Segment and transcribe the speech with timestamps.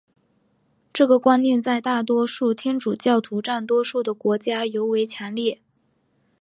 [0.91, 5.59] 这个观念在大多数天主教徒占多数的国家尤为强烈。